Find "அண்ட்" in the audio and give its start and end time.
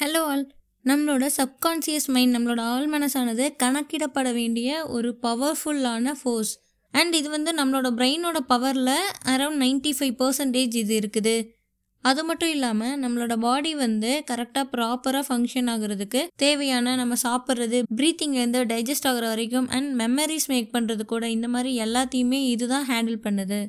6.90-7.14, 19.68-20.02